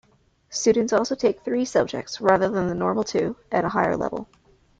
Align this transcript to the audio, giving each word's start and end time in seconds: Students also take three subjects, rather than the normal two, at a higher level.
Students 0.49 0.93
also 0.93 1.13
take 1.13 1.41
three 1.43 1.63
subjects, 1.63 2.19
rather 2.19 2.49
than 2.49 2.65
the 2.65 2.73
normal 2.73 3.03
two, 3.03 3.35
at 3.51 3.65
a 3.65 3.69
higher 3.69 3.95
level. 3.95 4.27